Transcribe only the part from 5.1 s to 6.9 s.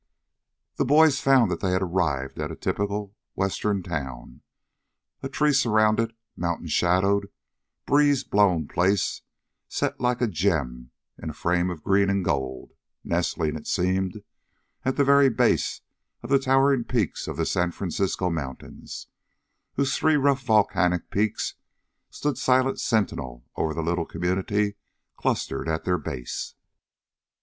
a tree surrounded, mountain